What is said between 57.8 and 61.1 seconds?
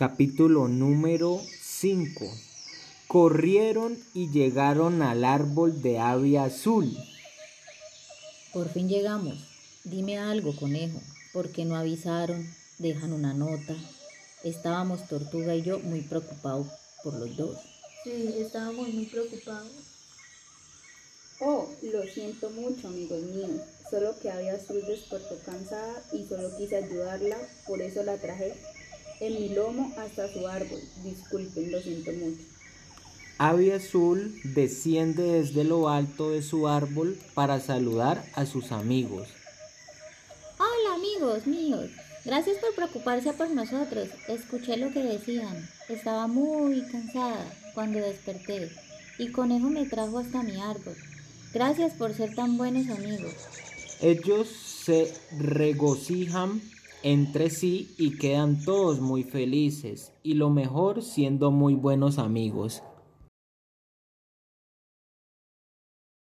y quedan todos muy felices y lo mejor